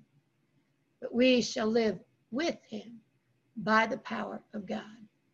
[0.99, 1.99] but we shall live
[2.31, 2.99] with him
[3.57, 4.83] by the power of God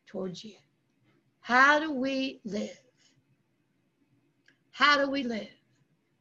[0.06, 0.56] towards you.
[1.42, 2.80] How do we live?
[4.72, 5.48] How do we live?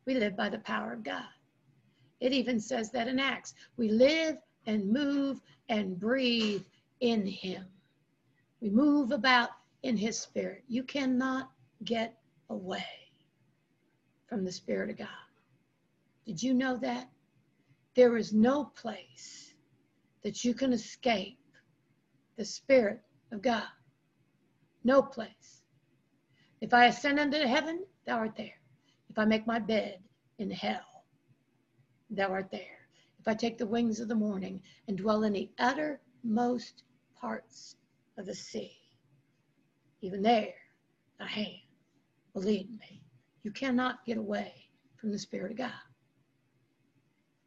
[0.06, 1.24] We live by the power of God.
[2.20, 3.54] It even says that in Acts.
[3.76, 6.64] We live and move and breathe
[7.00, 7.64] in him.
[8.60, 9.50] We move about
[9.82, 10.64] in his spirit.
[10.68, 11.50] You cannot
[11.84, 12.18] get
[12.50, 12.84] away
[14.26, 15.08] from the spirit of God.
[16.26, 17.08] Did you know that?
[17.94, 19.54] There is no place
[20.22, 21.38] that you can escape
[22.36, 23.00] the spirit
[23.32, 23.68] of God.
[24.84, 25.62] No place.
[26.60, 28.60] If I ascend into heaven, thou art there.
[29.10, 30.00] If I make my bed
[30.38, 31.04] in hell,
[32.10, 32.85] thou art there.
[33.26, 36.84] If I take the wings of the morning and dwell in the uttermost
[37.16, 37.74] parts
[38.16, 38.76] of the sea,
[40.00, 40.54] even there
[41.18, 41.58] thy hand
[42.34, 43.02] will lead me.
[43.42, 44.52] You cannot get away
[44.94, 45.72] from the Spirit of God.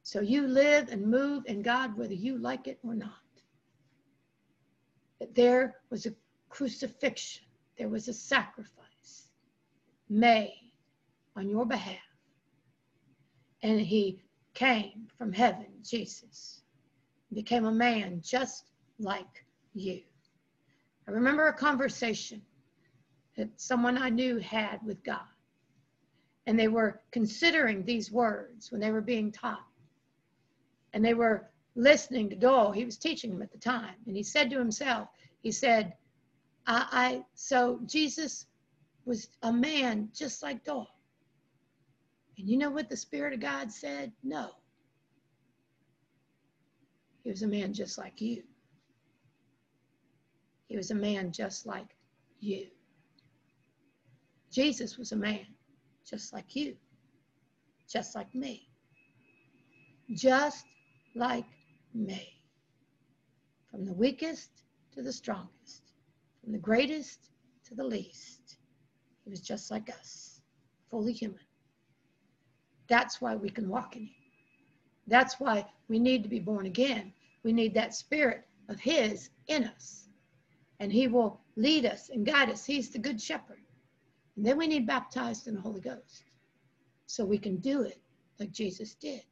[0.04, 3.14] So you live and move in God whether you like it or not.
[5.18, 6.14] But there was a
[6.50, 7.46] crucifixion,
[7.78, 9.30] there was a sacrifice
[10.10, 10.74] made
[11.38, 11.96] on your behalf.
[13.64, 16.62] And he came from heaven, Jesus,
[17.34, 18.66] became a man just
[19.00, 20.02] like you.
[21.08, 22.42] I remember a conversation
[23.36, 25.22] that someone I knew had with God.
[26.46, 29.66] And they were considering these words when they were being taught.
[30.94, 32.72] And they were listening to Doyle.
[32.72, 33.96] He was teaching them at the time.
[34.08, 35.08] And he said to himself,
[35.42, 35.94] he said,
[36.68, 38.48] I, I so Jesus
[39.06, 40.88] was a man just like Doyle.
[42.40, 44.14] And you know what the Spirit of God said?
[44.24, 44.52] No.
[47.22, 48.44] He was a man just like you.
[50.70, 51.98] He was a man just like
[52.40, 52.68] you.
[54.52, 55.46] Jesus was a man
[56.10, 56.76] just like you,
[57.88, 58.70] just like me,
[60.16, 60.66] just
[61.16, 61.46] like
[61.94, 62.42] me.
[63.70, 65.92] From the weakest to the strongest,
[66.42, 67.32] from the greatest
[67.66, 68.58] to the least,
[69.24, 70.42] he was just like us,
[70.90, 71.49] fully human.
[72.90, 74.16] That's why we can walk in him.
[75.08, 77.14] That's why we need to be born again.
[77.44, 80.10] We need that spirit of his in us
[80.80, 82.66] and he will lead us and guide us.
[82.66, 83.60] He's the good shepherd.
[84.36, 86.24] And then we need baptized in the Holy Ghost
[87.06, 88.00] so we can do it
[88.40, 89.24] like Jesus did.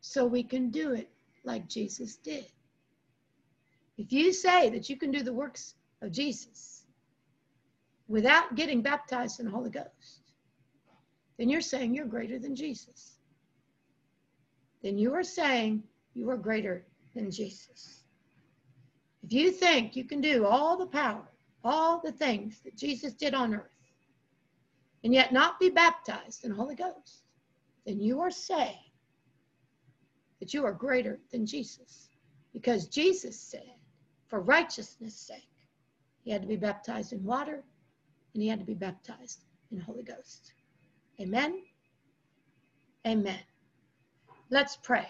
[0.00, 1.10] So we can do it
[1.44, 2.46] like Jesus did.
[3.98, 6.84] If you say that you can do the works of Jesus
[8.08, 10.19] without getting baptized in the Holy Ghost,
[11.40, 13.16] then you're saying you're greater than Jesus.
[14.82, 18.02] Then you are saying you are greater than Jesus.
[19.22, 21.30] If you think you can do all the power,
[21.64, 23.70] all the things that Jesus did on earth,
[25.02, 27.22] and yet not be baptized in Holy Ghost,
[27.86, 28.84] then you are saying
[30.40, 32.10] that you are greater than Jesus.
[32.52, 33.76] Because Jesus said,
[34.28, 35.48] for righteousness' sake,
[36.22, 37.64] he had to be baptized in water
[38.34, 39.40] and he had to be baptized
[39.72, 40.52] in Holy Ghost.
[41.20, 41.62] Amen.
[43.06, 43.40] Amen.
[44.50, 45.08] Let's pray.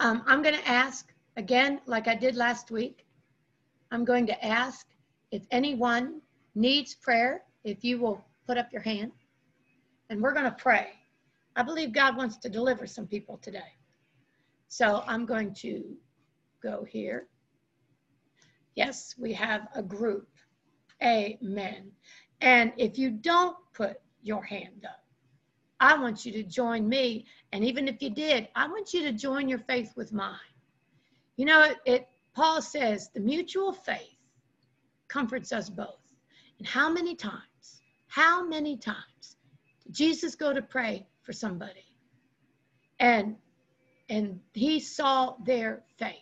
[0.00, 3.04] Um, I'm going to ask Again, like I did last week,
[3.90, 4.86] I'm going to ask
[5.30, 6.22] if anyone
[6.54, 9.12] needs prayer, if you will put up your hand,
[10.08, 10.88] and we're going to pray.
[11.54, 13.74] I believe God wants to deliver some people today.
[14.68, 15.84] So I'm going to
[16.62, 17.28] go here.
[18.74, 20.28] Yes, we have a group.
[21.02, 21.92] Amen.
[22.40, 25.04] And if you don't put your hand up,
[25.80, 27.26] I want you to join me.
[27.52, 30.36] And even if you did, I want you to join your faith with mine.
[31.36, 34.16] You know, it, it Paul says the mutual faith
[35.08, 36.00] comforts us both.
[36.58, 39.36] And how many times, how many times
[39.84, 41.84] did Jesus go to pray for somebody?
[42.98, 43.36] And
[44.08, 46.14] and he saw their faith.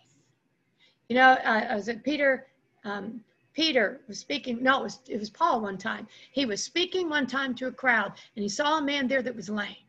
[1.08, 2.46] You know, uh, was it Peter?
[2.84, 3.20] Um,
[3.54, 4.62] Peter was speaking.
[4.62, 6.06] No, it was it was Paul one time.
[6.32, 9.34] He was speaking one time to a crowd, and he saw a man there that
[9.34, 9.86] was lame,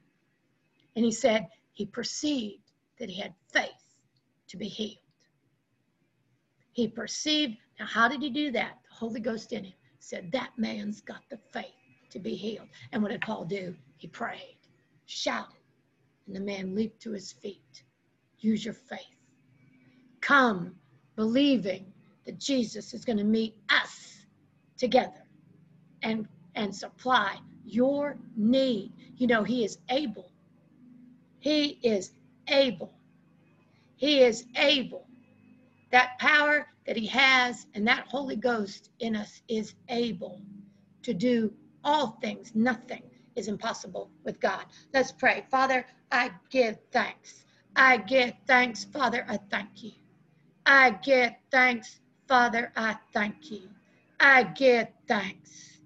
[0.95, 3.97] and he said he perceived that he had faith
[4.47, 4.97] to be healed.
[6.71, 7.57] He perceived.
[7.79, 8.79] Now, how did he do that?
[8.87, 11.73] The Holy Ghost in him said, That man's got the faith
[12.11, 12.69] to be healed.
[12.91, 13.75] And what did Paul do?
[13.97, 14.57] He prayed,
[15.05, 15.57] shouted,
[16.27, 17.83] and the man leaped to his feet.
[18.39, 18.99] Use your faith.
[20.21, 20.75] Come
[21.15, 21.91] believing
[22.25, 24.25] that Jesus is going to meet us
[24.77, 25.23] together
[26.03, 28.91] and, and supply your need.
[29.17, 30.31] You know, He is able.
[31.39, 32.11] He is
[32.47, 32.93] able.
[33.95, 35.05] He is able
[35.95, 40.41] that power that he has and that Holy Ghost in us is able
[41.03, 41.53] to do
[41.85, 42.51] all things.
[42.53, 43.01] Nothing
[43.37, 44.65] is impossible with God.
[44.93, 45.45] Let's pray.
[45.49, 47.45] Father, I give thanks.
[47.77, 49.25] I give thanks, Father.
[49.29, 49.91] I thank you.
[50.65, 52.71] I give thanks, Father.
[52.75, 53.69] I thank you.
[54.19, 55.79] I give thanks.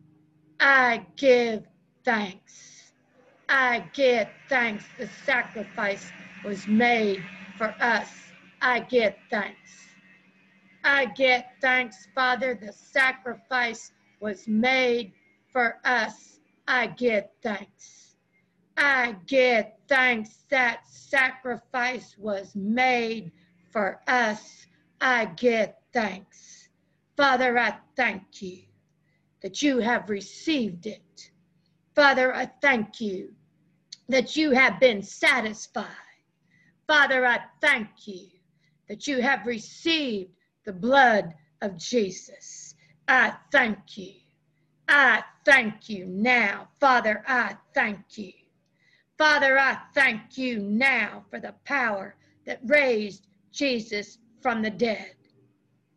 [0.60, 1.64] I give
[2.04, 2.92] thanks.
[3.48, 4.86] I give thanks.
[4.98, 6.12] The sacrifice
[6.46, 7.24] was made
[7.58, 8.10] for us.
[8.62, 9.88] I give thanks.
[10.84, 12.58] I give thanks, Father.
[12.60, 15.14] The sacrifice was made
[15.52, 16.40] for us.
[16.68, 18.16] I give thanks.
[18.78, 23.32] I give thanks that sacrifice was made
[23.72, 24.68] for us.
[25.02, 26.70] I give thanks.
[27.18, 28.64] Father, I thank you
[29.42, 31.32] that you have received it.
[31.96, 33.34] Father, I thank you
[34.08, 35.86] that you have been satisfied.
[36.88, 38.28] Father, I thank you
[38.88, 40.32] that you have received
[40.66, 42.76] the blood of Jesus.
[43.08, 44.14] I thank you.
[44.88, 46.70] I thank you now.
[46.80, 48.34] Father, I thank you.
[49.18, 52.16] Father, I thank you now for the power
[52.46, 55.16] that raised Jesus from the dead.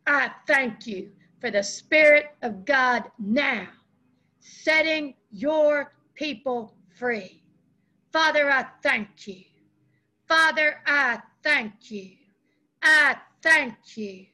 [0.06, 3.68] I thank you for the Spirit of God now
[4.40, 7.42] setting your people free.
[8.12, 9.42] Father, I thank you.
[10.28, 12.10] Father, I thank you.
[12.82, 14.26] I thank you.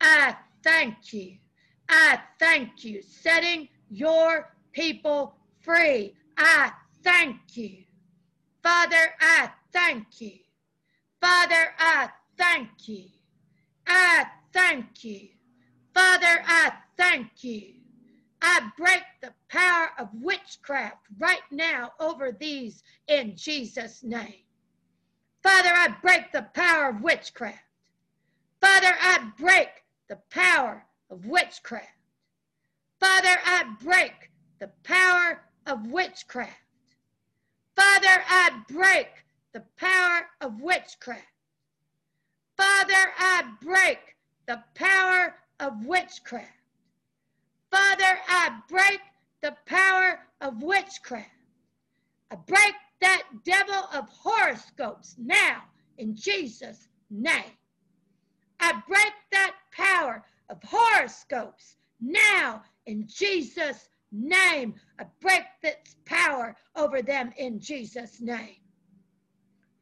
[0.00, 1.36] I thank you.
[1.88, 3.02] I thank you.
[3.02, 6.14] Setting your people free.
[6.36, 7.84] I thank you.
[8.62, 10.38] Father, I thank you.
[11.20, 13.04] Father, I thank you.
[13.86, 14.26] I
[14.56, 15.28] thank you.
[15.92, 17.74] Father, I thank you.
[18.40, 24.44] I break the power of witchcraft right now over these in Jesus' name.
[25.42, 27.58] Father, I break the power of witchcraft.
[28.62, 29.68] Father, I break
[30.08, 31.86] the power of witchcraft.
[32.98, 36.56] Father, I break the power of witchcraft.
[37.76, 39.08] Father, I break
[39.52, 41.26] the power of witchcraft.
[42.56, 44.15] Father, I break
[44.46, 46.50] the power of witchcraft.
[47.70, 49.00] Father, I break
[49.42, 51.30] the power of witchcraft.
[52.30, 55.62] I break that devil of horoscopes now
[55.98, 57.52] in Jesus' name.
[58.60, 64.74] I break that power of horoscopes now in Jesus' name.
[64.98, 68.56] I break its power over them in Jesus' name.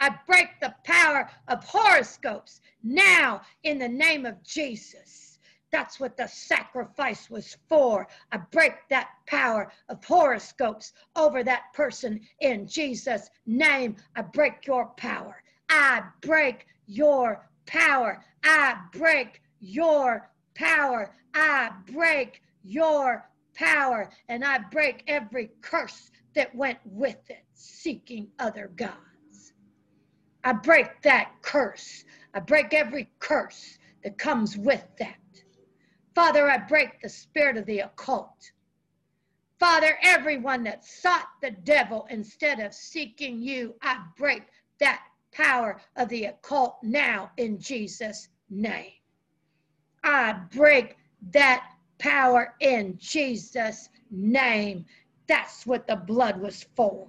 [0.05, 5.39] I break the power of horoscopes now in the name of Jesus.
[5.73, 8.07] That's what the sacrifice was for.
[8.31, 13.97] I break that power of horoscopes over that person in Jesus' name.
[14.15, 15.43] I break your power.
[15.71, 18.23] I break your power.
[18.45, 21.15] I break your power.
[21.33, 24.11] I break your power.
[24.29, 29.14] And I break every curse that went with it, seeking other gods.
[30.45, 32.05] I break that curse.
[32.35, 35.17] I break every curse that comes with that.
[36.15, 38.53] Father, I break the spirit of the occult.
[39.59, 44.43] Father, everyone that sought the devil instead of seeking you, I break
[44.81, 48.93] that power of the occult now in Jesus' name.
[50.05, 50.99] I break
[51.33, 54.85] that power in Jesus' name.
[55.27, 57.07] That's what the blood was for.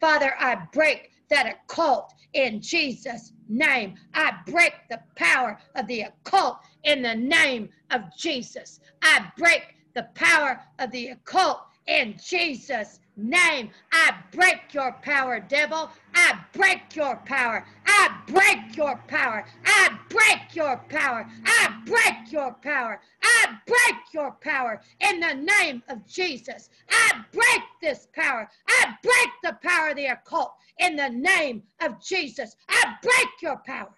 [0.00, 3.94] Father, I break that occult in Jesus' name.
[4.14, 8.80] I break the power of the occult in the name of Jesus.
[9.02, 13.70] I break the power of the occult in Jesus' name.
[13.92, 15.90] I break your power, devil.
[16.14, 17.66] I break your power.
[18.00, 19.44] I break your power.
[19.64, 21.26] I break your power.
[21.44, 23.00] I break your power.
[23.20, 26.70] I break your power in the name of Jesus.
[26.88, 28.48] I break this power.
[28.68, 32.54] I break the power of the occult in the name of Jesus.
[32.68, 33.94] I break your power.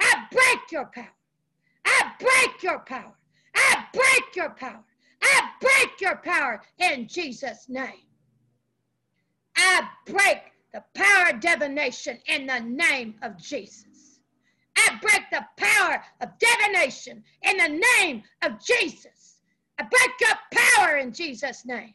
[0.00, 1.14] I break your power.
[1.84, 3.14] I break your power.
[3.54, 4.84] I break your power.
[5.22, 8.02] I break your power in Jesus' name.
[9.56, 10.42] I break
[10.72, 14.20] the power of divination in the name of Jesus.
[14.76, 19.40] I break the power of divination in the name of Jesus.
[19.78, 21.94] I break your power in Jesus' name.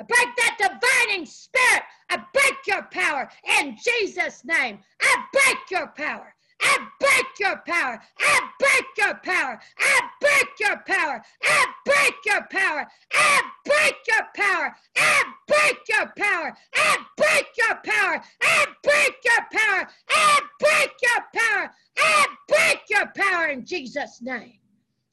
[0.00, 1.82] I break that divining spirit.
[2.08, 4.78] I break your power in Jesus' name.
[5.00, 6.34] I break your power.
[6.60, 8.00] I break your power.
[8.18, 9.60] I break your power.
[9.78, 11.22] I break your power.
[11.42, 12.86] I break your power.
[13.12, 14.76] I break your power.
[14.96, 16.56] I break your power.
[16.74, 18.22] I break your power.
[18.42, 19.88] I break your power.
[20.08, 21.70] I break your power.
[21.98, 24.54] I break your power in Jesus' name.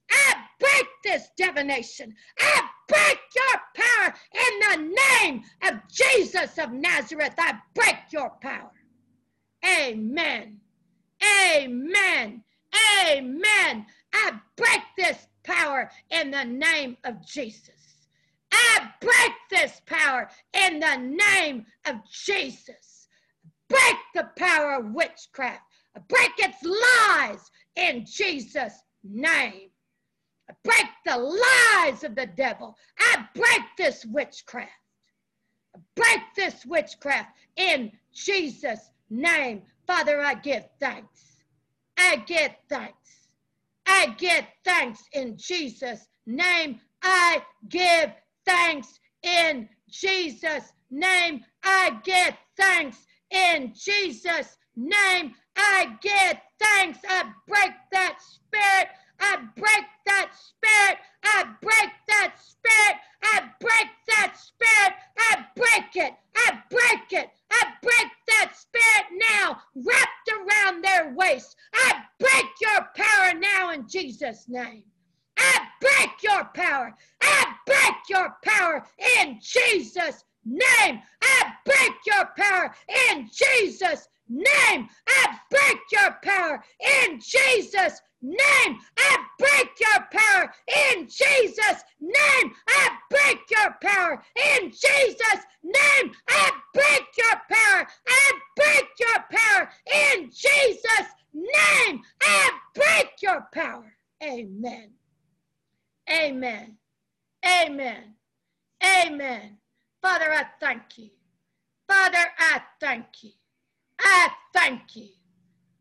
[0.10, 2.16] I break this divination.
[2.40, 6.08] I break your power in the name of Jesus.
[6.28, 8.72] Jesus of Nazareth, I break your power.
[9.66, 10.60] Amen.
[11.24, 12.44] Amen.
[13.06, 13.86] Amen.
[14.14, 18.08] I break this power in the name of Jesus.
[18.52, 23.08] I break this power in the name of Jesus.
[23.68, 25.64] Break the power of witchcraft.
[26.08, 29.70] break its lies in Jesus' name.
[30.64, 32.78] Break the lies of the devil.
[33.00, 34.72] I break this witchcraft.
[35.96, 39.64] Break this witchcraft in Jesus' name.
[39.88, 41.38] Father, I give thanks.
[41.98, 43.30] I give thanks.
[43.86, 46.82] I give thanks in Jesus' name.
[47.02, 48.12] I give
[48.46, 51.46] thanks in Jesus' name.
[51.64, 52.98] I give thanks
[53.32, 55.34] in Jesus' name.
[55.56, 57.00] I give thanks.
[57.08, 58.90] I break that spirit.
[59.20, 60.98] I break that spirit.
[61.24, 62.98] I break that spirit.
[63.24, 64.94] I break that spirit.
[65.18, 66.14] I break it.
[66.36, 67.30] I break it.
[67.52, 71.56] I break that spirit now wrapped around their waist.
[71.74, 74.84] I break your power now in Jesus' name.
[75.38, 76.96] I break your power.
[77.22, 78.86] I break your power
[79.20, 81.02] in Jesus' name.
[81.22, 82.74] I break your power
[83.10, 84.90] in Jesus' name.
[85.08, 86.64] I break your power
[87.06, 88.80] in Jesus' name.
[88.98, 90.54] I break your power
[90.94, 92.52] in Jesus' name.
[92.68, 94.24] I break your power
[94.60, 96.12] in Jesus' name.
[96.30, 97.88] I break your power.
[98.08, 99.70] I break your power
[100.14, 102.02] in Jesus' name.
[102.22, 103.94] I break your power.
[104.24, 104.92] Amen.
[106.10, 106.78] Amen.
[107.46, 108.16] Amen.
[108.84, 109.58] Amen.
[110.02, 111.10] Father, I thank you.
[111.88, 113.32] Father, I thank you.
[114.00, 115.10] I thank you.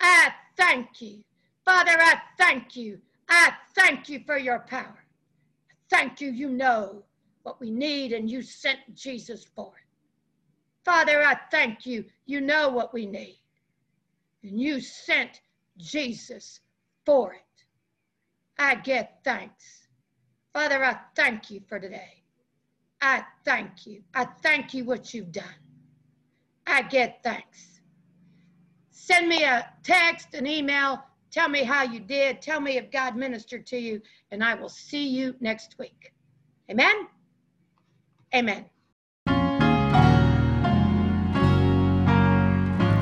[0.00, 1.22] I thank you.
[1.64, 3.00] Father, I thank you.
[3.28, 5.04] I thank you for your power.
[5.90, 6.30] Thank you.
[6.30, 7.02] You know
[7.42, 9.86] what we need, and you sent Jesus for it.
[10.84, 12.04] Father, I thank you.
[12.26, 13.40] You know what we need,
[14.42, 15.40] and you sent
[15.78, 16.60] Jesus
[17.04, 17.40] for it.
[18.58, 19.88] I get thanks.
[20.52, 22.22] Father, I thank you for today.
[23.00, 24.02] I thank you.
[24.14, 25.44] I thank you what you've done.
[26.66, 27.75] I get thanks.
[29.06, 31.02] Send me a text, an email,
[31.36, 32.40] Tell me how you did.
[32.40, 34.00] Tell me if God ministered to you,
[34.30, 36.14] and I will see you next week.
[36.70, 37.08] Amen.
[38.34, 38.64] Amen.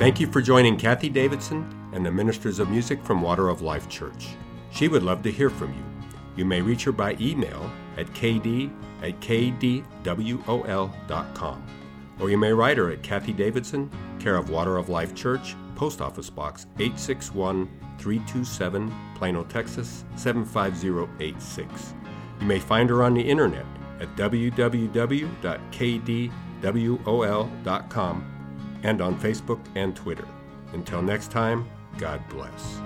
[0.00, 3.88] Thank you for joining Kathie Davidson and the ministers of music from Water of Life
[3.88, 4.30] Church.
[4.72, 5.84] She would love to hear from you.
[6.34, 9.86] You may reach her by email at kd at kdwol.com.
[12.18, 13.88] Or you may write her at Kathie Davidson,
[14.18, 17.68] care of Water of Life Church, Post Office Box 861
[17.98, 21.94] 327, Plano, Texas 75086.
[22.40, 23.66] You may find her on the internet
[24.00, 25.30] at www.kdwol.com
[28.82, 30.28] and on Facebook and Twitter.
[30.72, 31.68] Until next time,
[31.98, 32.80] God bless.